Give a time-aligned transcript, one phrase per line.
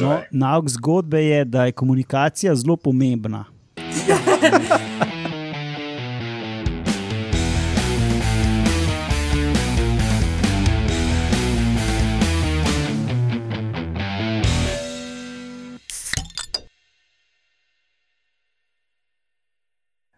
[0.00, 3.44] No, nauk zgodbe je, da je komunikacija zelo pomembna.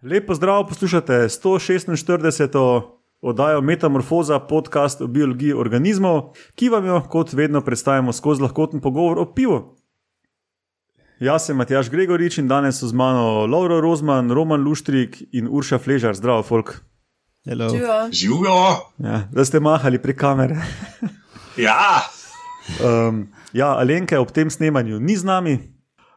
[0.02, 2.97] Lepo zdrav, poslušate 146.
[3.20, 9.18] oddajo Metamorfoza, podcast o biologiji organizmov, ki vam jo, kot vedno, predstavljamo skozi lahkoten pogovor
[9.18, 9.74] o pivu.
[11.20, 15.78] Jaz sem Matjaš Gregorič in danes so z mano Lauro Rozman, Roman Luštrik in Urša
[15.78, 16.14] Fležar.
[16.14, 16.76] Zdravo, folk.
[17.44, 17.68] Hello.
[18.12, 18.54] Živijo.
[18.98, 20.62] Ja, da ste mahali prek kamere.
[21.58, 22.06] Ja,
[22.68, 25.54] Um, ja, Alenka ob tem snemanju ni z nami.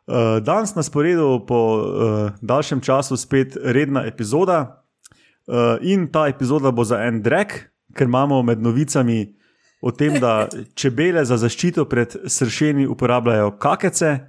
[0.07, 4.80] Uh, danes na sporedu po uh, daljšem času spet redna epizoda.
[5.47, 9.33] Uh, in ta epizoda bo za en drek, ker imamo med novicami
[9.81, 10.47] o tem, da
[10.79, 14.19] čebele za zaščito pred sršeni uporabljajo kakece.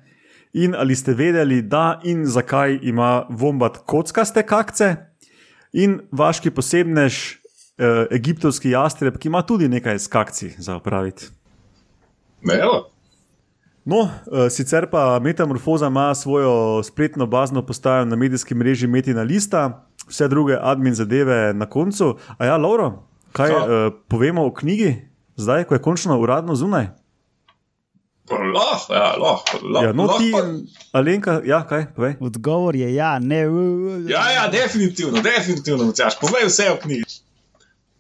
[0.53, 4.97] In ali ste vedeli, da in zakaj ima vombat kockaste kakce,
[5.73, 7.21] in vaški posebnež,
[7.81, 11.31] uh, egiptovski jastreb, ki ima tudi nekaj s kakci za opraviti.
[12.43, 12.93] ne, evo.
[13.85, 19.87] No, eh, sicer pa Metamorfoza ima svojo spletno bazno postajo na medijskem mreži Metina Lista,
[20.09, 22.17] vse druge admin zadeve na koncu.
[22.39, 23.65] A ja, Lauro, kaj uh,
[24.09, 26.87] povemo o knjigi, zdaj, ko je končno uradno zunaj?
[28.31, 29.59] Lahko, ja, lahko.
[29.63, 32.15] lahko, Ja, no, lahko ti, pa- Alenka, ja, kaj, povej.
[32.21, 33.41] Odgovor je ja, ne.
[34.09, 37.05] Ja, ja, definitivno, definitivno, Matjaš, povej vse o knjigi.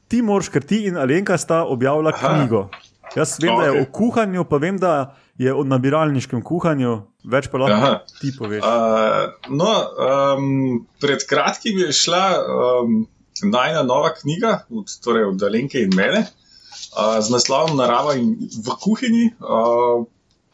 [0.08, 2.28] Ti moraš, ker ti in Alenka sta objavila Aha.
[2.28, 2.68] knjigo.
[3.16, 6.94] Jaz vem, da je o kuhanju, pa vem, da je o nabiralniškem kuhanju,
[7.28, 8.20] več pa lahko Aha.
[8.20, 8.64] ti poveš.
[8.64, 9.72] Uh, no,
[10.06, 13.02] um, pred kratkim je šla um,
[13.42, 18.80] najna nova knjiga, od, torej od Alenke in mene, uh, z naslovom Narava in v
[18.80, 19.30] kuhinji.
[19.40, 20.08] Uh,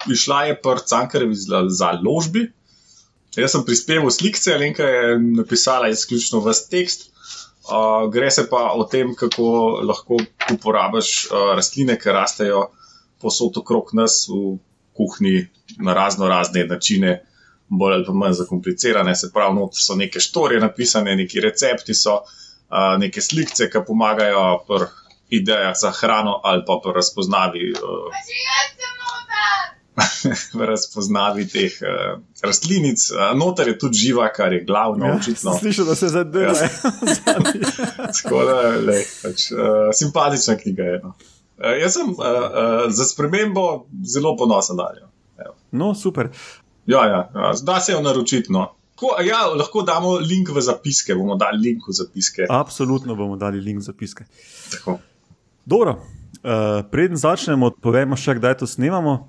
[0.06, 2.44] Išla je pa Cankarevi za, za ložbi.
[3.34, 7.08] Jaz sem prispeval slike, Alenka je napisala izključno vse tekst.
[7.68, 9.44] Uh, gre se pa o tem, kako
[9.84, 10.16] lahko
[10.54, 12.62] uporabiš uh, rastline, ki rastejo
[13.20, 14.56] posod okrog nas v
[14.96, 15.48] kuhinji
[15.84, 17.18] na razno razne načine,
[17.68, 19.14] bolj ali pa manj zakomplicirane.
[19.14, 24.46] Se pravi, noter so neke štorije napisane, neki recepti so, uh, neke slike, ki pomagajo
[24.68, 24.88] pri
[25.40, 27.72] idejah za hrano ali pa pri razpoznavi.
[27.76, 28.08] Uh,
[30.54, 35.56] v razpoznavi teh uh, rastlinic, uh, noter je tudi živa, kar je glavno, ja, očitno.
[35.58, 36.54] Slišal, da se zdaj dela.
[38.18, 41.02] Tako da, lej, pač, uh, simpatična knjiga je.
[41.04, 41.14] No.
[41.58, 45.08] Uh, jaz sem uh, uh, za spremembo zelo ponosen na njo.
[45.70, 46.28] No, super.
[46.86, 48.52] Ja, ja, ja, da se jo naročiti.
[48.52, 48.74] No.
[48.98, 52.46] Ko, ja, lahko damo link v zapiske, bomo dali link v zapiske.
[52.50, 54.24] Absolutno bomo dali link v zapiske.
[54.72, 54.98] Tako.
[55.68, 56.00] Dobro,
[56.42, 59.28] uh, preden začnemo, povemo še, kdaj to snemamo.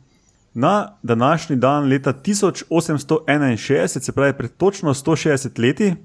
[0.53, 5.95] Na današnji dan, leta 1861, se pravi pred točno 160 leti,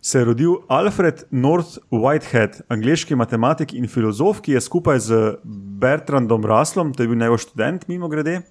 [0.00, 5.34] se je rodil Alfred North Whitehead, angliški matematik in filozof, ki je skupaj z
[5.80, 8.42] Bertrandom Russellom, to je bil njegov študent, mimo grede, uh,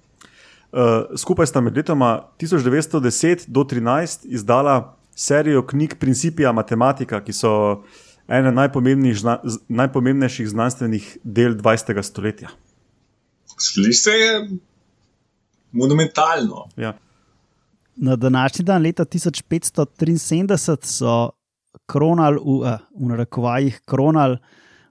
[1.16, 7.82] skupaj sta med letoma 1910 do 13 izdala serijo knjig Principia Matematika, ki so
[8.28, 9.38] ene najpomembnejših, zna,
[9.68, 12.02] najpomembnejših znanstvenih del 20.
[12.02, 12.52] stoletja.
[13.58, 14.48] Sliši se je
[15.76, 16.64] monumentalno.
[16.76, 16.92] Ja.
[17.96, 21.30] Na današnji dan, leta 1573, so
[21.86, 24.38] kronali, v, eh, v narekovajih, kronali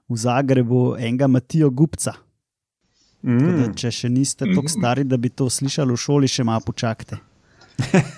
[0.08, 2.12] v Zagrebu enega Matijo Gupca.
[2.12, 2.22] Tako
[3.22, 6.60] Da, Mm, če še niste tako stari, da bi to slišali v šoli, še malo
[6.62, 7.16] počakajte.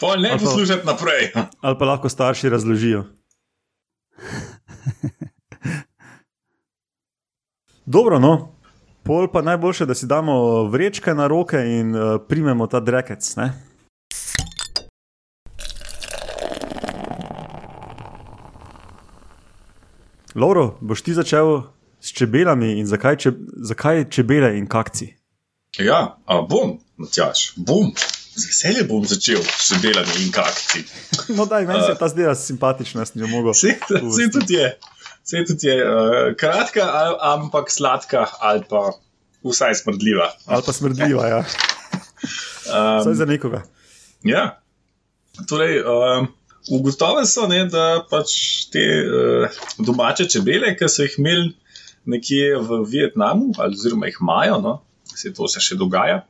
[0.00, 1.30] Pol ne pa- poslušati naprej.
[1.64, 3.04] ali pa lahko starši razložijo.
[7.86, 8.52] Dobro, no.
[9.06, 13.36] Pol pa najboljše, da si damo vrečke na roke in uh, primemo ta drekec.
[13.36, 13.52] Ne?
[20.34, 21.62] Lauro, boš ti začel
[22.00, 23.32] s čebelami in zakaj, če,
[23.70, 25.14] zakaj čebele in kakci?
[25.78, 27.94] Ja, a bom, Matjaš, bom.
[28.36, 30.82] Z veseljem bom začel s delami in kakci.
[31.32, 33.54] No, daj, meni se ta zdela simpatična, sem jo mogel.
[33.56, 34.68] Vse vse tudi je,
[35.24, 38.90] vse tudi je uh, kratka, al, ampak sladka, ali pa
[39.52, 40.30] vsaj smrdljiva.
[40.46, 41.40] Ali pa smrdljiva, ja.
[42.66, 43.62] Vsaj Um, za nekoga.
[44.24, 44.60] ja.
[45.48, 46.26] Torej, um,
[46.70, 48.32] ugotovili so, ne, da pač
[48.72, 51.52] te uh, domače čebele, ki so jih imeli
[52.10, 54.74] nekje v Vietnamu, ali oziroma jih imajo, no,
[55.14, 56.24] se to se še dogaja.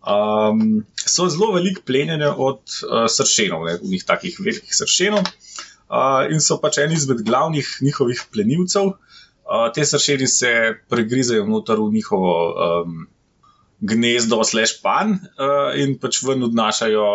[0.00, 6.44] Um, so zelo veliko plenjene od uh, sršenov, ne, njih takih velikih sršenov, uh, in
[6.44, 8.92] so pač eni izmed glavnih njihovih plenilcev.
[8.92, 9.09] Uh,
[9.74, 10.50] te sršeni se
[10.88, 13.08] pregrizajo noter v njihovo um,
[13.80, 17.06] gnezdo, slash pan uh, in pač ven odnašajo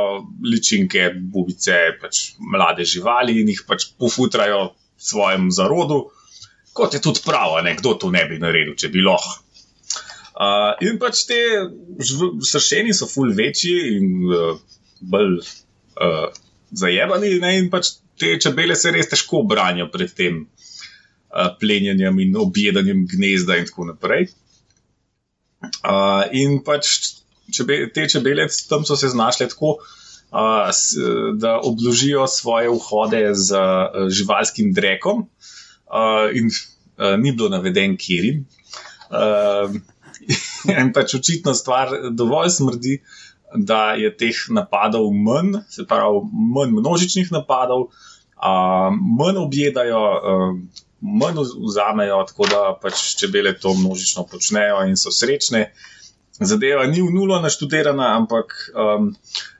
[0.43, 5.99] ličinke, bubice, pač mlade živali in jih pač pofutrajo svojemu zarodu,
[6.75, 9.41] kot je tudi prav, kdo to ne bi naredil, če bi lahko.
[10.35, 11.37] Uh, in pač te
[12.03, 14.57] sršeni so ful večji in uh,
[14.99, 16.27] bolj uh,
[16.75, 17.53] zajebani, ne?
[17.61, 20.54] in pač te čebele se res težko branijo pred tem uh,
[21.59, 24.29] plenjenjem in objedanjem gnezda in tako naprej.
[25.83, 26.91] Uh, in pač
[27.53, 29.77] čebe, te čebele tam so se znašle tako,
[30.31, 30.95] uh, s,
[31.41, 35.25] da obložijo svoje vhode z uh, živalskim drekom,
[35.89, 38.45] uh, in uh, ni bilo naveden, kjer jim.
[39.09, 39.75] Uh,
[40.79, 42.99] in pač očitno stvar dovolj smrdi,
[43.55, 48.89] da je teh napadov manj, se pravi, manj množičnih napadov, uh,
[49.19, 50.01] manj objedajo.
[50.15, 55.69] Uh, manj vzamejo, tako da pač čebele to množično počnejo in so srečne.
[56.39, 59.13] Zadeva ni v nulo naštudirana, ampak um,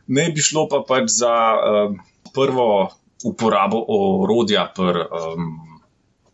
[0.07, 1.99] ne bi šlo pa pač za um,
[2.35, 2.89] prvo
[3.23, 5.53] uporabo orodja pri um,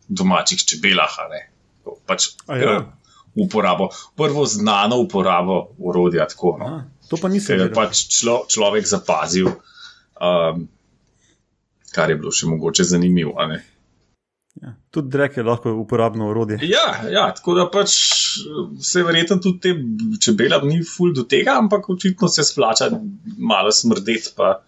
[0.08, 1.14] domačih čebelah.
[2.08, 2.80] Pač, ja.
[2.80, 2.88] uh,
[3.38, 6.26] uporabo, prvo znano uporabo orodja.
[6.26, 6.66] Tako, no.
[6.66, 7.54] A, to pa ni se.
[7.54, 9.52] Je pač člo, človek zapazil,
[10.18, 10.66] um,
[11.92, 13.36] kar je bilo še mogoče zanimivo.
[14.60, 16.58] Ja, tudi drek je lahko uporabno orodje.
[16.62, 17.94] Ja, ja, tako da pač
[18.84, 19.72] se verjetno tudi te
[20.20, 22.90] čebele ni ful do tega, ampak očitno se splača
[23.38, 24.58] malo smrdeti, pa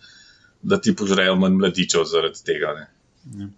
[0.63, 2.73] da ti požrejo manj mladičev zaradi tega.
[3.37, 3.51] Ja.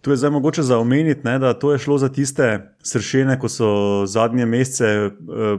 [0.00, 2.46] Tu je zdaj mogoče za omeniti, ne, da to je šlo za tiste
[2.82, 3.68] sršene, ko so
[4.08, 5.12] zadnje mesece, eh,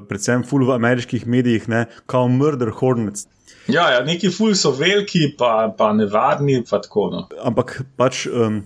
[0.10, 3.28] predvsem ful v ameriških medijih, ne, kao murder hornets.
[3.68, 7.10] Ja, ja neki ful so veliki, pa, pa nevarni, pa tako.
[7.14, 7.28] No.
[7.46, 8.25] Ampak pač.
[8.25, 8.64] Um,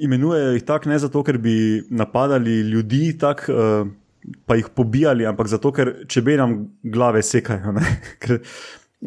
[0.00, 3.88] imenujejo jih tako ne zato, ker bi napadali ljudi, tak, uh,
[4.46, 7.96] pa jih pobijali, ampak zato, ker čebele nam glave sekajo, ne?
[8.22, 8.40] ker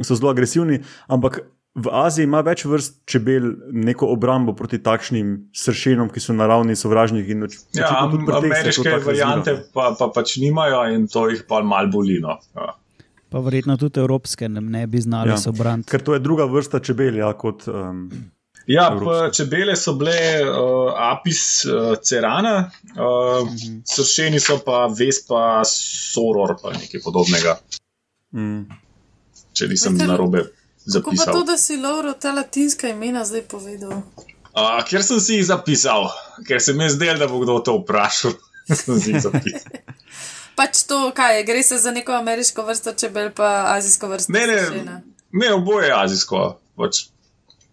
[0.02, 0.80] so zelo agresivni.
[1.08, 1.42] Ampak
[1.76, 7.38] v Aziji ima več vrst čebel neko obrambo proti takšnim sršenom, ki so naravni sovražniki.
[7.78, 12.40] Ja, ameriške variante pa, pa pač nimajo in to jih pa malo bolino.
[12.58, 12.74] Ja.
[13.30, 15.92] Pa verjetno tudi evropske ne bi znali ja, se obrambiti.
[15.92, 17.68] Ker to je druga vrsta čebel, ja, kot.
[17.70, 18.08] Um,
[18.70, 19.00] Ja,
[19.34, 20.14] čebele so bile
[20.46, 23.82] uh, apis uh, cerana, uh, -hmm.
[23.86, 27.58] sršeni so pa vespa soror, pa nekaj podobnega.
[28.32, 28.70] Mm.
[29.54, 30.44] Če nisem na robe
[30.86, 31.26] zapisal.
[31.26, 33.90] Kako pa to, da si Lauro ta latinska imena zdaj povedal?
[33.90, 36.12] Uh, ker sem si jih zapisal,
[36.48, 38.38] ker se mi je zdelo, da bo kdo to vprašal.
[40.60, 44.34] pač to, kaj je, gre se za neko ameriško vrsto čebel, pa azijsko vrsto.
[44.34, 45.02] Ne, ne,
[45.32, 46.60] ne oboje azijsko.
[46.78, 47.10] Pač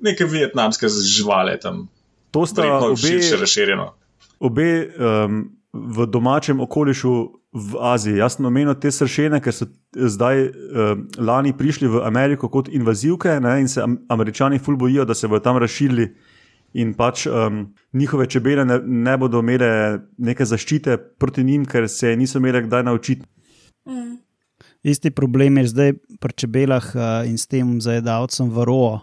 [0.01, 1.87] neke vietnamske živali tam.
[2.31, 3.91] To sta obe, še razširjeno.
[4.45, 7.15] Obe um, v domačem okolišu
[7.57, 8.21] v Aziji.
[8.21, 13.39] Jaz sem omenil te sršene, ker so zdaj um, lani prišli v Ameriko kot invazivke
[13.41, 16.11] ne, in se američani ful bojijo, da se bodo tam razširili.
[16.77, 17.63] In pač um,
[17.97, 22.85] njihove čebele ne, ne bodo imele neke zaščite proti njim, ker se niso imeli kdaj
[22.85, 23.25] naučiti.
[23.89, 24.19] Mm.
[24.85, 29.01] Isti problem je zdaj pri čebelah uh, in s tem zajedavcem varoa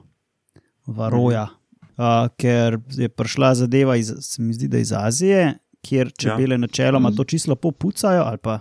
[0.86, 1.48] varoja,
[1.98, 6.58] uh, ker je prišla zadeva iz, zdi, iz Azije, kjer čebele ja.
[6.58, 7.16] načeloma mm.
[7.16, 8.60] to čisto popucajo ali pa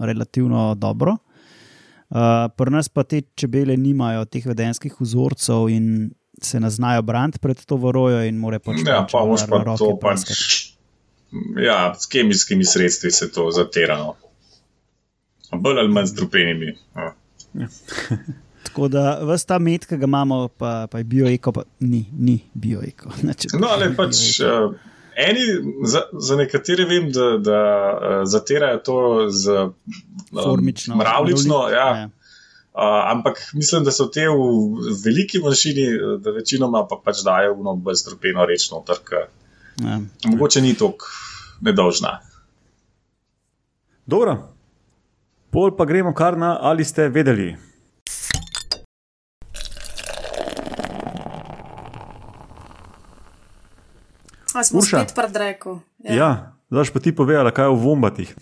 [0.00, 1.16] relativno dobro.
[2.10, 2.18] Uh,
[2.56, 6.10] Pri nas pa te čebele nimajo teh vedenskih vzorcev in
[6.42, 8.82] se ne znajo braniti pred to varojo in more pač.
[8.86, 10.72] Ja, pa moš pa to pač.
[11.56, 14.14] Ja, s kemijskimi sredstvi se to zaterano.
[15.52, 16.74] Bolj ali manj z drupenimi.
[16.96, 17.14] Ja.
[18.62, 22.38] Tako da vse ta med, ki ga imamo, pa, pa je bioeko, pa ni, ni
[22.54, 23.12] bioeko.
[23.60, 24.72] No, ali pač uh,
[25.16, 25.44] eni,
[25.86, 27.60] za, za nekatere vem, da, da
[27.92, 28.98] uh, zatirajo to
[29.30, 31.68] z um, mravlično.
[31.68, 31.86] Ja.
[31.96, 32.10] Ja.
[32.72, 32.80] Uh,
[33.12, 35.86] ampak mislim, da so te v veliki manjšini,
[36.24, 39.12] da večinoma pa pač dajo v noč strupeno rečno trg.
[39.82, 40.00] Ja.
[40.30, 41.10] Mogoče ni tako
[41.60, 42.20] nedolžna.
[44.06, 44.38] Dobro,
[45.50, 47.52] pol pa gremo kar na ali ste vedeli.
[54.62, 55.02] A smo Urša.
[55.02, 55.80] spet predreku.
[55.98, 56.30] Ja, ja
[56.70, 58.34] znaš pa ti povedala, kaj je v vombatih.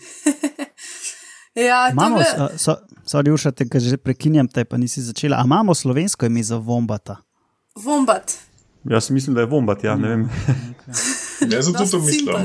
[1.69, 2.21] ja, imamo,
[2.57, 2.77] so,
[3.09, 5.41] sorry, Urša, te že prekinjam, te pa nisi začela.
[5.41, 7.17] A imamo slovensko ime za vombata?
[7.75, 8.37] Vombat.
[8.83, 10.29] Jaz mislim, da je vombat, ja, ne vem.
[11.51, 12.37] Jaz sem tudi to mislil.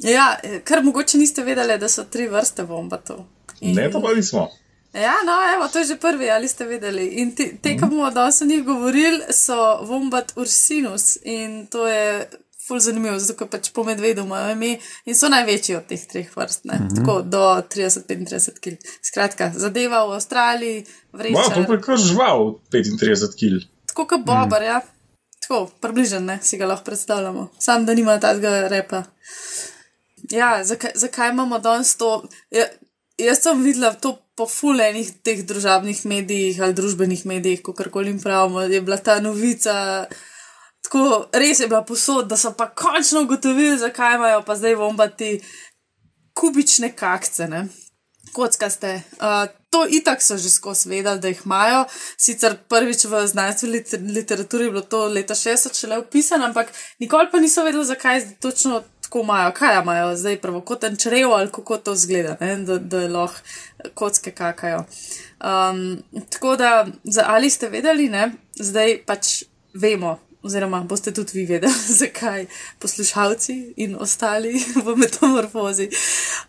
[0.00, 3.24] Ja, ker mogoče niste vedeli, da so tri vrste vombatov.
[3.60, 3.76] In...
[3.76, 4.48] Ne, to pa nismo.
[4.96, 7.06] Ja, no, evo, to je že prvi, ali ste vedeli.
[7.20, 12.28] In te, te ki bomo danes o njih govorili, so Vombat ursinus in to je
[12.66, 14.72] ful zanimivo, zato ker pač po medvedu imajo ime
[15.06, 16.78] in so največji od teh treh vrst, ne?
[16.78, 16.96] Mm -hmm.
[16.96, 17.42] tako do
[17.74, 18.76] 30-35 kg.
[19.02, 21.38] Skratka, zadeva v Avstraliji, vreča.
[21.38, 23.66] Wow, to je kar žival 35 kg.
[23.86, 24.64] Tako kot Bobar, mm.
[24.64, 24.80] ja.
[25.40, 27.50] Tako, približen, si ga lahko predstavljamo.
[27.58, 29.02] Sam, da nima tega repa.
[30.30, 32.24] Ja, zakaj, zakaj imamo danes to?
[32.50, 32.64] Ja,
[33.18, 38.60] jaz sem videla to po fulejnih teh družabnih medijih ali družbenih medijih, kako koli pravimo,
[38.60, 40.06] je bila ta novica.
[40.84, 45.40] Tako res je bila posod, da so pa končno ugotovili, zakaj imajo pa zdaj bombati
[46.36, 47.66] kubične kakce, ne?
[48.32, 49.02] kockaste.
[49.12, 51.84] Uh, to itak so že skozi vedeli, da jih imajo.
[52.18, 57.40] Sicer prvič v znanstveni literaturi je bilo to leta 60 šele opisano, ampak nikoli pa
[57.40, 62.36] niso vedeli, zakaj točno tako imajo, kaj imajo zdaj pravokoten črev ali kako to zgleda,
[62.40, 62.56] ne?
[62.56, 63.38] da, da lahko
[63.94, 64.84] kocke kakajo.
[65.40, 66.86] Um, tako da,
[67.24, 68.32] ali ste vedeli, ne?
[68.54, 69.42] zdaj pač
[69.74, 72.46] vemo oziroma boste tudi vi vedeli, zakaj
[72.78, 75.88] poslušalci in ostali v metamorfozi.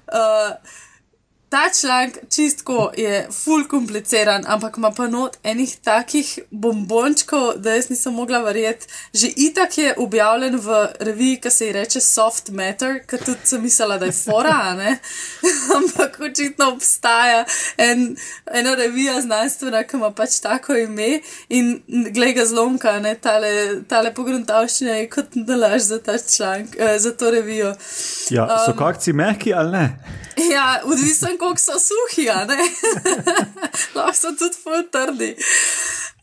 [0.08, 0.56] Uh,
[1.58, 7.90] ta članek čistko je full kompliciran, ampak ima pa not enih takih bombončkov, da jaz
[7.90, 8.88] nisem mogla verjeti.
[9.14, 13.62] Že itak je objavljen v reviji, ki se ji reče Soft Matter, ki tudi sem
[13.62, 14.98] mislila, da je fora, ne?
[15.78, 17.46] ampak očitno obstaja
[17.78, 18.16] en,
[18.54, 21.82] ena revija znanstvena, ki ima pač tako ime in
[22.14, 27.16] glej ga zlomka, ne tale, tale pogruntavščina je kot nalaž za ta članek, eh, za
[27.18, 27.74] to revijo.
[28.30, 29.86] Ja, so um, kakci mehki ali ne?
[30.52, 32.28] Ja, odvisno koliko so suhi,
[33.96, 35.36] lahko so tudi futrdi.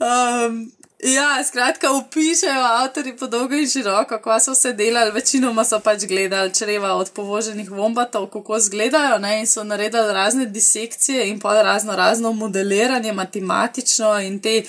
[0.00, 0.72] Um,
[1.04, 6.04] ja, skratka, opišajo avtori po dolgo in široko, kako so se delali, večinoma so pač
[6.08, 11.62] gledali čreva od povoženih vombatov, kako izgledajo, ne, in so naredili razne disekcije in pa
[11.62, 14.62] razno razno modeliranje, matematično in te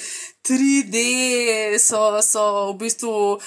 [0.46, 0.98] 3D
[1.80, 3.40] so, so v bistvu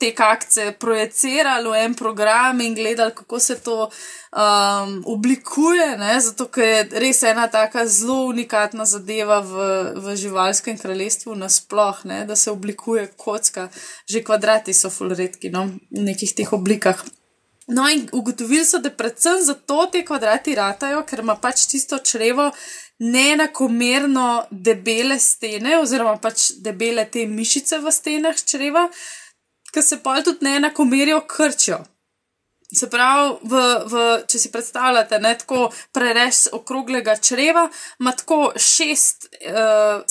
[0.00, 6.20] te kakce projicirali v en program in gledali, kako se to um, oblikuje, ne?
[6.20, 9.68] zato je res ena taka zelo unikatna zadeva v,
[10.00, 13.68] v živalskem kraljestvu nasploh, da se oblikuje kocka,
[14.08, 15.68] že kvadrati so fulredki no?
[15.92, 17.04] v nekih teh oblikah.
[17.68, 22.46] No, in ugotovili so, da predvsem zato te kvadrati ratajo, ker ima pač tisto črevo
[22.98, 28.88] neenakomerno debele stene, oziroma pač debele te mišice v stenah čreva,
[29.72, 31.78] ki se pa tudi neenakomerijo krčijo.
[32.74, 35.60] Se pravi, v, v, če si predstavljate, da je tako
[35.96, 37.64] prerez okroglega čreva,
[38.00, 40.02] ima tako šest, uh,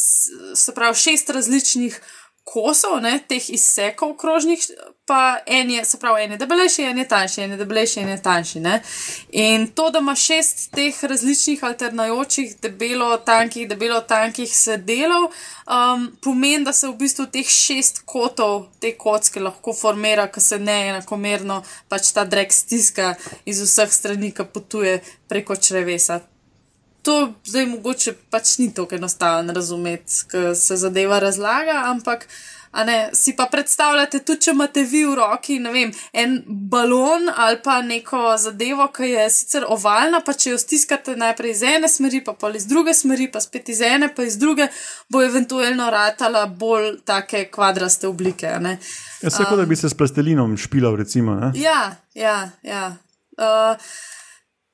[0.58, 2.00] se pravi, šest različnih
[2.48, 4.62] kosov, ne, teh izsekov krožnih,
[5.08, 8.10] pa en je, se pravi, en je debelejši, en je tanjši, en je debelejši, en
[8.10, 8.60] je tanjši.
[8.64, 8.76] Ne.
[9.32, 15.28] In to, da ima šest teh različnih alternajočih, debelo, tankih, debelo, tankih sedelov,
[15.68, 20.60] um, pomeni, da se v bistvu teh šest kotov te kocke lahko formira, ker se
[20.60, 21.62] ne enakomerno
[21.92, 23.14] pač ta drek stiska
[23.46, 26.22] iz vseh strani, ki potuje preko črevesa
[27.08, 32.28] to zdaj mogoče pač ni tako enostavno razumeti, ker se zadeva razlaga, ampak.
[32.86, 37.78] Ne, si pa predstavljate, tudi če imate vi v roki vem, en balon ali pa
[37.82, 42.36] neko zadevo, ki je sicer ovalna, pa če jo stiskate najprej iz ene smeri, pa
[42.38, 44.68] pa iz druge smeri, pa spet iz ene, pa iz druge,
[45.10, 48.52] bo eventualno ratala bolj take kvadraste oblike.
[48.52, 51.40] Ja, se kot da bi se s plastelinom špilal, recimo.
[51.40, 51.54] Ne?
[51.58, 52.38] Ja, ja,
[52.68, 52.92] ja.
[53.40, 53.90] Uh,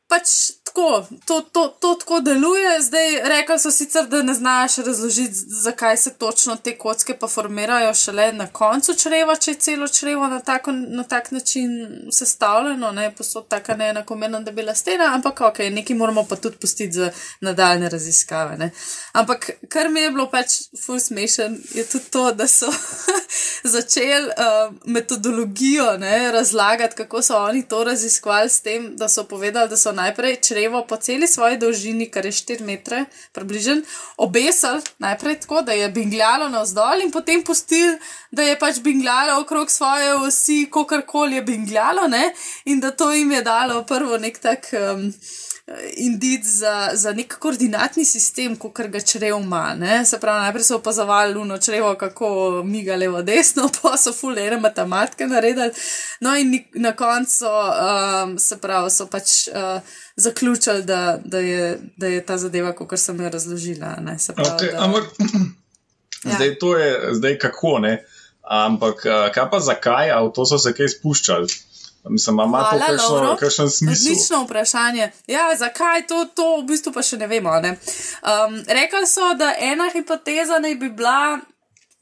[0.09, 2.81] pač tako, to, to, to tako deluje.
[2.81, 7.93] Zdaj, rekli so sicer, da ne znaš razložiti, zakaj se točno te kocke pa formirajo
[7.93, 11.69] šele na koncu čreva, če je celo črevo na, tako, na tak način
[12.11, 16.57] sestavljeno, ne posod tako neenakomerno, da bi bila stena, ampak ok, nekaj moramo pa tudi
[16.57, 18.57] pustiti za nadaljne raziskave.
[18.57, 18.71] Ne.
[19.11, 20.53] Ampak kar mi je bilo pač
[20.85, 22.71] full smešen, je tudi to, da so
[23.75, 29.69] začeli uh, metodologijo ne, razlagati, kako so oni to raziskovali s tem, da so povedali,
[29.69, 33.83] da so najprej črevo po celi svoji dolžini, kar je 4 metre, približen,
[34.17, 37.97] obesili najprej tako, da je bingljalo navzdol in potem pustili,
[38.31, 42.33] da je pač bingljalo okrog svoje osi, kakorkoli je bingljalo, ne?
[42.65, 44.69] in da to jim je dalo prvo nek tak.
[44.73, 45.13] Um,
[45.95, 49.77] Indit za, za nek koordinatni sistem, kot ga črev ima.
[50.05, 52.27] Se pravi, najprej so opazovali luno črevo, kako
[52.65, 55.71] miga levo, desno, pa so fulere matematike naredili.
[56.19, 59.79] No, in na koncu, um, se pravi, so pač uh,
[60.15, 63.95] zaključili, da, da, je, da je ta zadeva, kot sem jo razložila.
[63.95, 64.83] Pravi, okay, da...
[64.83, 65.03] Ampak,
[66.23, 66.35] ja.
[66.35, 68.05] zdaj to je, zdaj kako ne.
[68.41, 71.47] Ampak, uh, kaj pa zakaj, ali to so se kaj spuščali?
[72.09, 74.11] Mislim, ima to kakšen smisel?
[74.11, 75.11] Odlično vprašanje.
[75.27, 77.53] Ja, zakaj to, to v bistvu pa še ne vemo.
[77.63, 77.77] Ne?
[78.27, 81.39] Um, rekli so, da ena hipoteza naj bi bila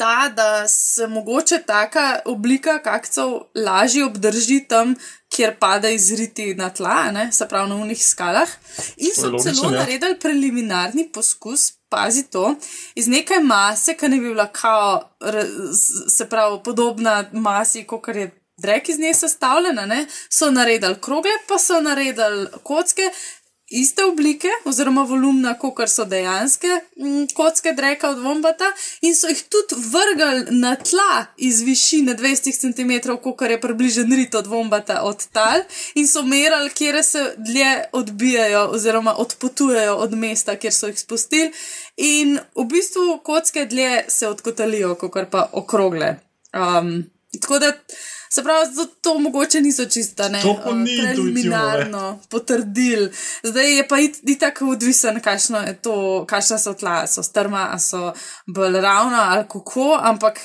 [0.02, 4.96] ta, da se mogoče taka oblika kakcev lažje obdrži tam,
[5.30, 7.32] kjer pada izriti na tla, ne?
[7.32, 8.50] se pravi na unih skalah.
[8.98, 9.80] In so Logično, celo ja.
[9.80, 12.56] naredili preliminarni poskus, pazi to,
[12.96, 15.04] iz neke mase, ki ne bi bila kao,
[16.10, 20.06] se pravi, podobna masi, kot je drek iz nje sestavljena, ne?
[20.30, 23.12] so naredili krogle, pa so naredili kocke.
[23.72, 26.68] Iste oblike, oziroma volumna, kot so dejanske
[27.00, 28.68] mm, kocke dreka od Vombata,
[29.02, 34.36] in so jih tudi vrgli na tla iz višine 200 cm, kot je približen rit
[34.36, 35.64] od Vombata od tal,
[35.96, 41.52] in so merali, kje se dlje odbijajo, oziroma odpotujejo od mesta, kjer so jih spustili.
[41.98, 46.18] In v bistvu kocke dlje se odkotalijo, kot pa okrogle.
[46.52, 47.06] Um,
[47.40, 47.72] tako da.
[48.34, 50.40] Se pravi, zato to mogoče niso čista, ne,
[50.76, 53.10] ni preliminarno potrdil.
[53.44, 55.96] Zdaj je pa it- itak odvisen, kakšno je to,
[56.26, 58.14] kakšna so tla, so strma, a so
[58.48, 60.40] bolj ravna ali kako, ampak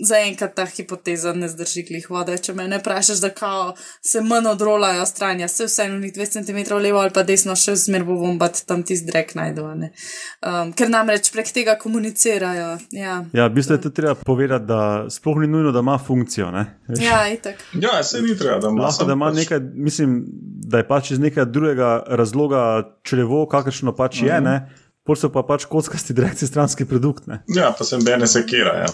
[0.00, 2.38] zaenkrat ta hipoteza ne zdrži glih vode.
[2.38, 6.74] Če me ne vprašaš, da kao se manj odrolajo stranja, se vseeno njih 2 cm
[6.74, 9.70] levo ali pa desno še zmer bo bombat tam tisti drek najdemo.
[9.70, 12.78] Um, ker namreč prek tega komunicirajo.
[12.90, 16.50] Ja, Ja, v bistvu je to treba povedati, da sploh ni nujno, da ima funkcijo.
[16.50, 16.66] Ne?
[17.00, 17.64] Ja itak.
[17.74, 18.82] Ja, se ni treba, da ima.
[18.82, 20.24] Lahko da ima pač- nekaj, mislim,
[20.70, 22.62] da je pač iz nekega drugega razloga
[23.02, 24.56] črevo, kakršno pač je, ne.
[25.04, 27.26] Pol so pa pač kockasti direktni stranski produkt.
[27.26, 27.42] Ne.
[27.48, 28.76] Ja, pa sem bene sekira.
[28.84, 28.90] Ja.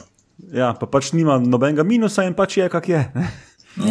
[0.52, 3.02] Ja, pa pač nima nobenega minusa in pač je, kak je.
[3.14, 3.26] Ne.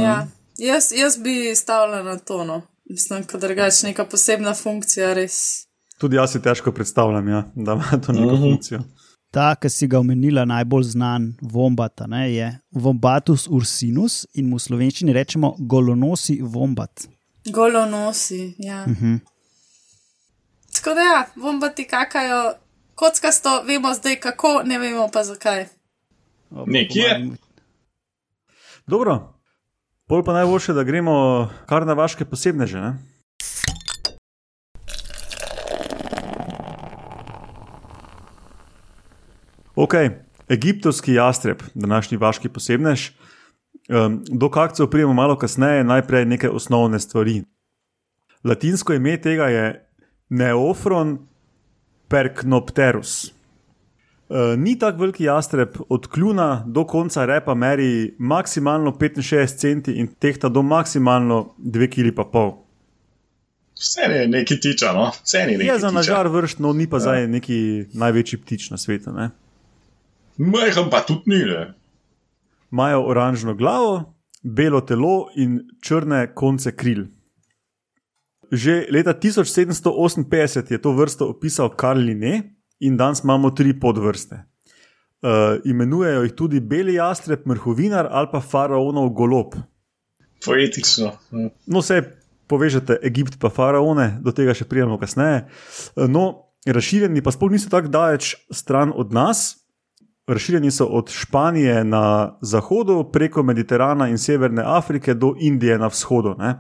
[0.01, 2.61] Ja, jaz, jaz bi stavila na to, no.
[2.89, 5.65] Mislim, da drugače neka posebna funkcija, res.
[5.97, 8.41] Tudi jaz si težko predstavljam, ja, da ima to neko uh -huh.
[8.41, 8.79] funkcijo.
[9.36, 14.63] Ta, ki si ga omenila, najbolj znan vombata, ne, je Vombatus ursinus in mu v
[14.63, 17.10] slovenščini rečemo golonosi vombat.
[17.51, 18.86] Golo nosi, ja.
[18.88, 19.20] Uh -huh.
[20.75, 22.54] Tako da ja, bombati kakajo,
[22.96, 25.65] kockasto, vemo zdaj kako, ne vemo pa zakaj.
[26.65, 27.30] Nekje.
[28.88, 29.34] Dobro,
[30.08, 32.80] pol pa najboljše, da gremo kar na vaše posebneže.
[32.80, 32.94] Ne?
[39.75, 39.94] Ok,
[40.50, 43.10] egiptovski jastreb, današnji vaški posebnež.
[43.89, 47.43] Um, do kakcev prijemo malo kasneje, najprej nekaj osnovne stvari.
[48.43, 49.89] Latinsko ime tega je
[50.30, 51.28] Neofron
[52.08, 53.34] perknopterus.
[54.30, 60.08] Uh, ni tako veliki jastreb, od kljuna do konca repa meri maksimalno 65 cm in
[60.19, 62.65] tehta do maksimalno 2,5 kg.
[63.80, 66.99] Vse je neki tiča, no, vse je neki Je za nažar vrst, no ni pa
[66.99, 69.12] zdaj neki največji ptič na svetu.
[69.12, 69.30] Ne?
[70.38, 71.74] Majhen pa tudi ni, ne.
[72.71, 77.06] Imajo oranžno glavo, belo telo in črne konce kril.
[78.52, 84.43] Že leta 1758 je to vrsto opisal Karl Linné in danes imamo tri podvrste.
[85.26, 89.56] Uh, imenujejo jih tudi beli jastreb, mrhovinar ali pa faraonov golob.
[90.45, 91.15] Poetično.
[91.65, 92.04] No, vse
[92.48, 95.48] povežete Egipt pa faraone, do tega še prijemo kasneje.
[96.12, 99.64] No, razširjeni pa sploh niso tako daleč stran od nas.
[100.27, 106.35] Razširjeni so od Španije na zahodu, preko Mediterana in Severne Afrike do Indije na vzhodu.
[106.39, 106.55] Ne?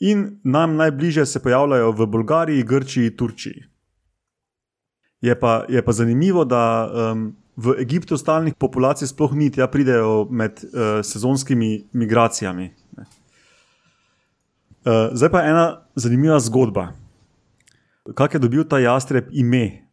[0.00, 3.64] In nam najbližje se pojavljajo v Bolgariji, Grčiji, Turčiji.
[5.20, 10.28] Je pa, je pa zanimivo, da um, v Egiptu stalnih populacij sploh ni, tja pridejo
[10.30, 12.70] med uh, sezonskimi migracijami.
[12.96, 13.04] Ne.
[14.84, 16.92] Uh, zdaj pa ena zanimiva zgodba.
[18.14, 19.87] Kako je dobil ta jastreb ime?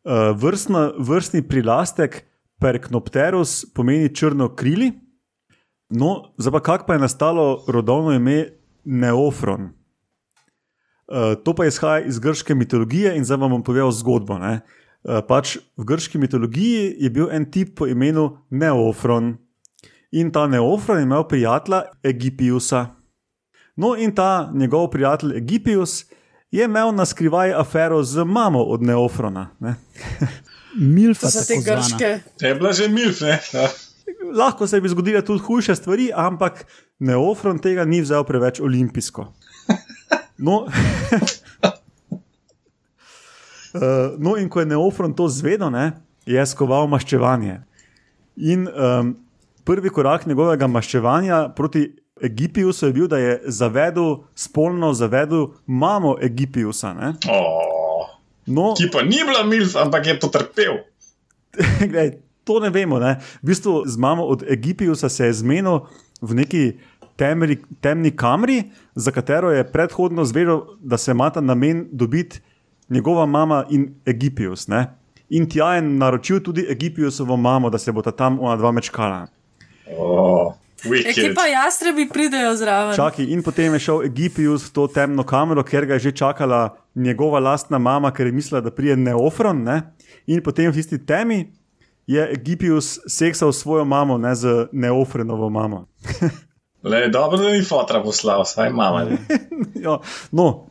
[0.00, 2.24] Uh, vrstna, vrstni prilastek
[2.60, 4.92] Perknopterus pomeni črno krili,
[5.90, 8.46] no, zdaj pa kako pa je nastalo rodovno ime
[8.84, 9.62] Neofron.
[11.10, 14.38] Uh, to pa izhaja iz grške mitologije in zdaj vam bom povedal zgodbo.
[14.38, 14.60] Ne?
[15.02, 19.34] Uh, pač v grški mitologiji je bil en tip po imenu Neofron.
[20.12, 22.86] In ta Neofron je imel prijatelja Egipiusa.
[23.76, 26.09] No, in ta njegov prijatelj Egipius
[26.50, 29.48] je imel na skrivaj afero z mamo od Neofrona.
[29.60, 29.74] Ne?
[30.96, 31.80] Milfa To so te tako zvana.
[31.80, 32.20] grške.
[32.46, 33.40] Je bila že milf, ne.
[33.52, 33.68] Ja.
[34.34, 36.66] Lahko se bi zgodile tudi hujše stvari, ampak
[36.98, 39.32] Neofron tega ni vzel preveč olimpijsko.
[40.38, 40.66] No,
[43.74, 43.80] Uh,
[44.24, 45.92] no, in ko je Neofron to zvedel, ne,
[46.26, 47.60] je skoval maščevanje.
[48.36, 49.12] In um,
[49.64, 51.84] prvi korak njegovega maščevanja proti
[52.22, 56.94] Egipiusu je bil, da je zavedel, spolno zavedel mamo Egipiusa.
[57.28, 57.80] Oh,
[58.50, 60.80] No, ki pa ni bila milf, ampak je potrpel.
[61.92, 62.98] Glej, to ne vemo.
[62.98, 63.18] Ne.
[63.42, 65.86] V bistvu z mamo od Egipiusa se je zmenil
[66.22, 66.62] v neki
[67.20, 72.40] temri, temni kamri, za katero je predhodno zvedel, da se imata namen dobiti
[72.88, 74.66] njegova mama in Egipius.
[74.68, 74.86] Ne.
[75.30, 79.26] In tja je naročil tudi Egipijusovo mamo, da se bo ta tam ona dva mečkala.
[79.98, 81.52] Oh, Ekipa wicked.
[81.52, 82.96] jastrebi pridejo zraven.
[82.96, 86.76] Čaki, in potem je šel Egipijus v to temno kamero, ker ga je že čakala
[86.94, 89.62] njegova lastna mama, ker je mislila, da prije Neofron.
[89.62, 89.82] Ne?
[90.26, 91.52] In potem v tisti temi
[92.06, 95.86] je Egipijus seksal svojo mamo, ne z Neofrenovo mamo.
[96.82, 99.04] Le, dobro, da ni fotra poslal, saj mama.
[99.04, 99.18] ne.
[99.84, 99.98] ja,
[100.32, 100.66] no,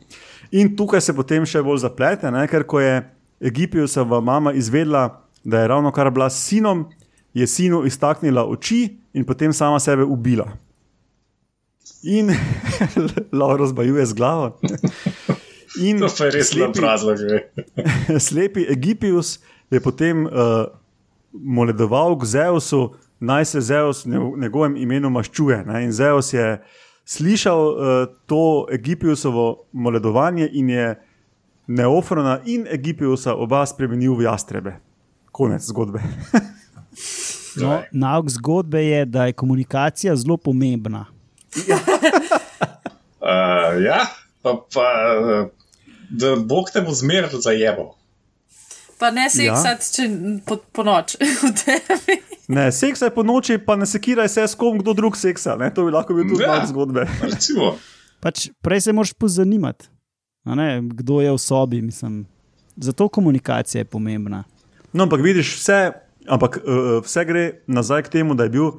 [0.50, 2.48] in tukaj se potem še bolj zaplete, ne?
[2.50, 3.02] ker ko je
[3.40, 6.90] Egipijusova mama izvedela, da je ravno kar bila s sinom,
[7.34, 10.46] je sinu iztaknila oči in potem sama sebe ubila.
[12.02, 12.30] In
[13.32, 14.58] Laura zbajuje z glavo.
[15.80, 17.18] In To je res slepi- razlog.
[18.28, 19.38] slepi Egipijus
[19.70, 20.32] je potem uh,
[21.32, 25.64] moledoval k Zeusu, naj se Zeus v nje- njegovem imenu maščuje.
[25.64, 25.84] Ne?
[25.84, 26.58] In Zeus je
[27.04, 27.76] slišal uh,
[28.26, 30.98] to Egipijusovo moledovanje in je
[31.66, 34.80] Neofrona in Egipijusa oba spremenil v jastrebe.
[35.32, 36.00] Konec zgodbe.
[37.56, 41.06] No, nauk zgodbe je, da je komunikacija zelo pomembna.
[43.20, 44.06] Uh, ja,
[44.42, 44.84] pa, pa
[46.10, 47.90] da Bog te bo zmeraj zajebal.
[48.98, 50.08] Pa ne seksati, ja.
[50.08, 52.16] če po, po noč v tebi.
[52.48, 55.54] Ne, seksaj po noči, pa ne sekiraj se s kom, kdo drug seksa.
[55.60, 55.68] Ne?
[55.74, 56.56] To bi lahko bil tudi Ja.
[56.56, 57.04] nauk zgodbe.
[57.22, 57.74] Recimo.
[58.24, 59.88] Pač prej se moraš pozanimati,
[60.48, 61.82] a ne, kdo je v sobi.
[61.84, 62.24] Mislim.
[62.76, 64.44] Zato komunikacija je pomembna.
[64.92, 65.92] No, ampak vidiš, vse,
[66.30, 68.70] ampak, uh, vse gre nazaj k temu, da je bil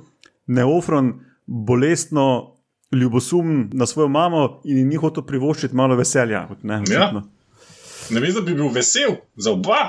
[0.47, 1.11] Neofron
[1.45, 2.55] bolestno
[2.91, 6.47] ljubosumen na svojo mamo in ji ni hotel privoščiti malo veselja.
[6.47, 7.11] kot Ne, Ja.
[8.09, 9.81] Ne vem, da bi bil vesel za oba.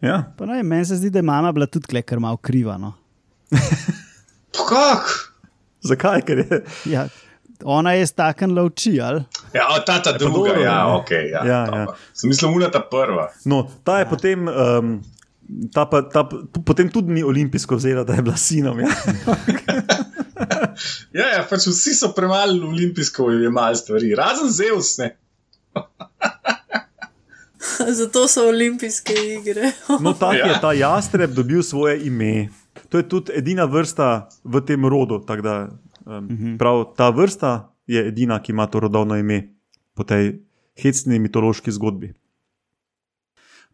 [0.00, 0.32] ja.
[0.38, 2.78] Pa ne, meni se zdi, da je mama bila tudi kar malo kriva.
[2.78, 2.92] No.
[4.68, 5.06] Kak?
[5.80, 6.22] Zakaj?
[6.22, 7.06] Ker je, Ja,
[7.64, 9.22] ona je stakan lovči, ali?
[9.52, 11.10] Ja, ta ta druga, dobro, ja, ok.
[11.10, 11.80] Ja, Ja, dobro.
[11.80, 11.86] ja.
[12.12, 13.28] Sem mislil, una ta prva.
[13.44, 14.48] no, ta je potem.
[14.48, 15.02] Um,
[15.72, 16.28] Ta pa, ta,
[16.66, 18.80] potem tudi ni olimpijsko vzela, da je bila sinom.
[18.80, 18.88] Ja.
[21.16, 24.98] Ja, ja, pač vsi so premalo olimpijsko jemali stvari, razen Zeus.
[25.00, 25.16] Ne.
[27.98, 29.72] Zato so olimpijske igre.
[30.04, 30.46] No, tako Ja.
[30.46, 32.48] je ta jastreb dobil svoje ime.
[32.88, 35.24] To je tudi edina vrsta v tem rodu.
[35.42, 35.68] Da,
[36.06, 39.54] um, prav ta vrsta je edina, ki ima to rodovno ime
[39.94, 40.40] po tej
[40.76, 42.12] hecni mitološki zgodbi.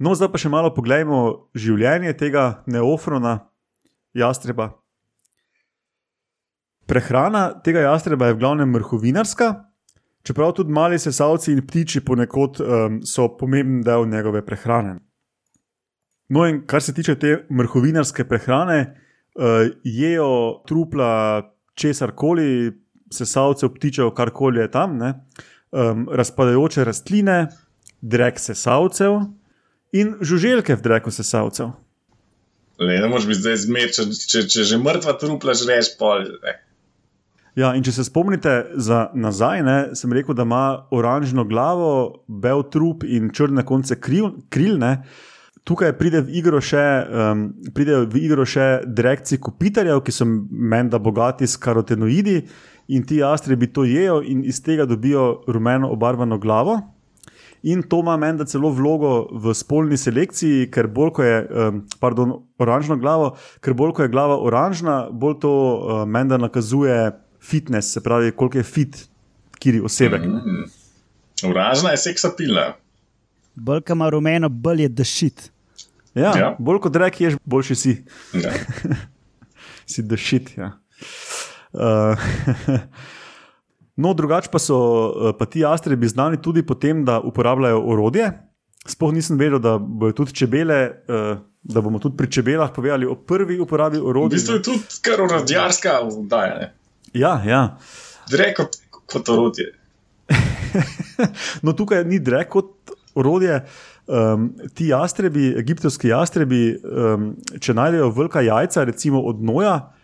[0.03, 1.19] No, zdaj pa še malo pogledajmo
[1.55, 3.37] življenje tega neofrona,
[4.19, 4.73] jastreba.
[6.91, 9.53] Prehrana tega jastreba je v glavnem mrhovinarska,
[10.27, 14.97] čeprav tudi mali sesalci in ptiči ponekod um, so pomemben del njegove prehrane.
[16.35, 18.79] No, in kar se tiče te mrhovinarske prehrane,
[19.39, 21.13] uh, jejo trupla
[21.79, 22.73] česar koli,
[23.13, 25.13] sesalcev, ptičev, karkoli je tam, ne,
[25.71, 27.39] um, razpadajoče rastline,
[28.03, 29.21] drek sesalcev
[29.93, 31.73] in žuželke v dreku sesalcev.
[32.81, 36.25] Le, ne moreš biti zdaj zmer, če, če, če že mrtva trupla žreš pol.
[36.43, 36.57] Ne.
[37.53, 42.65] Ja, in če se spomnite za nazaj, ne, sem rekel, da ima oranžno glavo, bel
[42.73, 44.79] trup in črne konce kril, kril.
[44.81, 45.03] Ne.
[45.69, 47.45] Tukaj pride v igro še, um,
[47.77, 52.41] pridejo v igro še direkci kopitarjev, ki so menda bogati s karotenoidi
[52.89, 56.81] in ti jastrebi to jejo in iz tega dobijo rumeno obarvano glavo.
[57.63, 62.35] In to ima menda celo vlogo v spolni selekciji, ker bolj ko je, um, pardon,
[62.59, 68.03] oranžno glavo, ker bolj ko je glava oranžna, bolj to uh, menda nakazuje fitness, se
[68.03, 68.99] pravi, koliko je fit,
[69.63, 70.27] kiri osebek.
[70.27, 70.67] Mm.
[71.51, 72.73] Uražna je seksapilna.
[73.55, 75.49] Bolj, ki ima rumeno, bolj je dešit.
[76.15, 76.37] Ja, ja.
[76.39, 76.51] Ja.
[76.59, 77.97] Bolj kot rek, ješ, boljši si,
[78.43, 78.53] Ja.
[79.93, 80.57] si dešit.
[80.59, 80.73] Ja.
[81.73, 82.19] Uh,
[83.97, 88.31] no, drugače pa so uh, pa ti astrebi znani tudi po tem, da uporabljajo orodje.
[88.87, 93.15] Sploh nisem vedel, da bodo tudi čebele, uh, da bomo tudi pri čebelah povedali o
[93.15, 94.37] prvi uporabi V orodja.
[94.37, 96.59] bistvu je tudi kar uradjarska vdaja.
[96.59, 96.73] ne.
[97.15, 97.79] Ja, ja.
[98.31, 98.77] Drek kot,
[99.07, 99.73] kot orodje.
[101.63, 103.61] No, tukaj ni drek kot orodje.
[104.07, 107.29] Um, ti jastrebi, egiptovski jastrebi, um,
[107.61, 110.02] če najdejo velika jajca, recimo od noja, uh,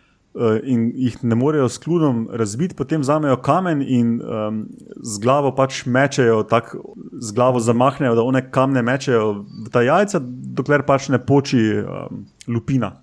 [0.63, 4.63] in jih ne morejo s klunom razbiti, potem vzamejo kamen in um,
[5.03, 6.75] z glavo pač mečejo, tak,
[7.19, 10.21] z glavo zamahnejo, da one kamne mečejo v ta jajca,
[10.59, 12.95] dokler pač ne poči um, lupina.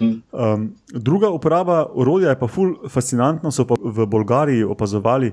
[0.00, 5.32] Um, druga uporaba orodja je pa ful fascinantna, so pa v Bolgariji opazovali,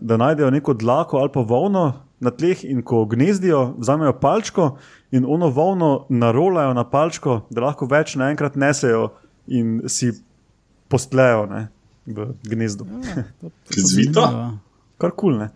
[0.00, 4.76] da najdejo neko dlako ali pa volno na tleh in ko gnezdijo, vzamejo palčko
[5.10, 9.10] in ono volno narolajo na palčko, da lahko več naenkrat nesejo
[9.46, 10.12] in si
[10.88, 11.68] postlejo ne,
[12.06, 12.86] v gnezdu.
[13.70, 14.26] Zvito.
[15.00, 15.36] Kar kul.
[15.36, 15.48] Cool,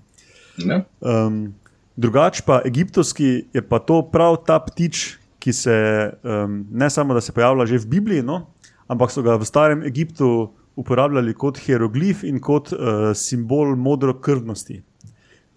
[0.66, 0.84] Ne?
[1.00, 1.54] Um,
[1.96, 5.76] drugač pa egiptovski je pa to prav ta ptič, ki se
[6.20, 8.50] um, ne samo da se pojavlja že v Bibliji, no,
[8.88, 14.82] ampak so ga v starem Egiptu uporabljali kot hieroglif in kot uh, simbol modrokrvnosti.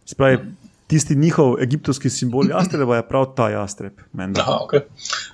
[0.08, 0.40] Spravi,
[0.88, 4.00] tisti njihov egiptovski simbol jastreba je prav ta jastreb.
[4.20, 4.84] Aha, okay.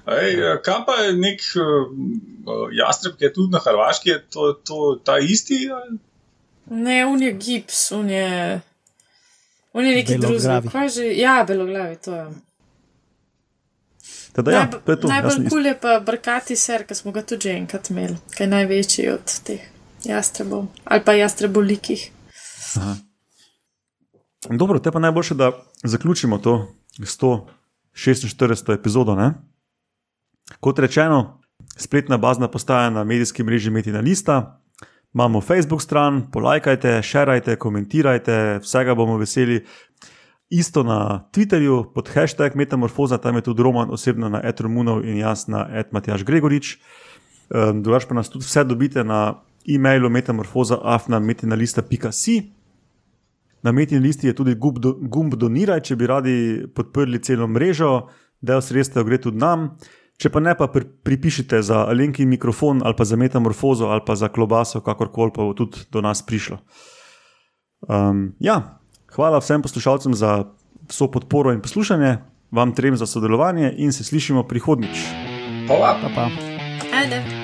[0.10, 4.80] Ej, kaj pa je nek uh, jastreb, ki je tudi na Hrvaški, je to, to
[5.06, 5.68] ta isti?
[6.70, 8.62] Ne, on je gips, on je,
[9.74, 11.10] on je neki drugi.
[11.20, 12.28] Ja, beloglavi, to je.
[14.34, 17.58] Teda, ja, Najb to, najbolj kul je pa brkati ser, ki smo ga tudi že
[17.58, 19.64] enkrat imeli, ki je največji od teh
[20.06, 22.12] jastrebov ali pa jastrebolikih.
[22.78, 22.96] Aha.
[24.50, 25.52] Dobro, te pa najboljše, da
[25.84, 28.74] zaključimo to 146.
[28.74, 29.16] epizodo.
[29.16, 29.34] Ne?
[30.60, 31.42] Kot rečeno,
[31.78, 34.62] spletna bazna postaja na medijskem mreži Metina Lista.
[35.14, 39.66] Imamo Facebook stran, polajkajte, šerajte, komentirajte, vsega bomo veseli.
[40.50, 45.48] Isto na Twitterju pod hashtag Metamorfoza, tam je tudi Roman osebno na Etromunov in jaz
[45.48, 46.78] na Edmatjaš Gregorič.
[47.74, 49.34] Drugač pa nas tudi vse dobite na
[49.66, 52.52] e-mailu metamorfoza.afna.metinalista.si.
[53.64, 58.08] Na metni listi je tudi gumb, do, gumb doniraj, če bi radi podprli celo mrežo,
[58.42, 59.78] del sredstev gre tudi nam.
[60.20, 64.18] Če pa ne, pa pri, pripišite za Alenki mikrofon ali pa za metamorfozo ali pa
[64.20, 66.60] za klobaso, kakorkoli pa bo tudi do nas prišlo.
[67.88, 68.80] Um, ja,
[69.16, 70.44] hvala vsem poslušalcem za
[70.92, 72.18] vso podporo in poslušanje,
[72.52, 75.08] vam trem za sodelovanje in se slišimo prihodnič.
[75.72, 75.96] Hvala.
[76.04, 76.26] Pa, pa.
[76.92, 77.39] Ajde.